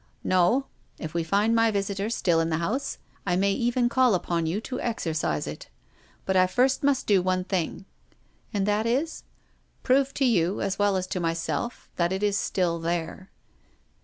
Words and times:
"No. 0.39 0.65
If 0.97 1.13
we 1.13 1.23
find 1.23 1.53
my 1.53 1.69
visitor 1.69 2.09
still 2.09 2.39
in 2.39 2.49
the 2.49 2.57
house, 2.57 2.97
I 3.23 3.35
may 3.35 3.51
even 3.51 3.87
call 3.87 4.15
upon 4.15 4.47
you 4.47 4.59
to 4.61 4.81
exorcise 4.81 5.45
it. 5.45 5.69
But 6.25 6.49
first 6.49 6.79
I 6.81 6.87
must 6.87 7.05
do 7.05 7.21
one 7.21 7.43
thing." 7.43 7.85
PROFESSOR 8.51 8.65
GUILDEA. 8.65 8.65
299 8.81 8.95
"And 8.95 9.03
that 9.03 9.03
is?"" 9.03 9.23
Prove 9.87 10.11
to 10.15 10.25
you, 10.25 10.59
as 10.59 10.79
well 10.79 10.97
as 10.97 11.05
to 11.05 11.19
myself, 11.19 11.87
that 11.97 12.11
it 12.11 12.23
is 12.23 12.35
still 12.35 12.79
there." 12.79 13.29